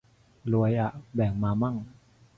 [0.51, 1.75] รวยอะ แบ่งมามั่ง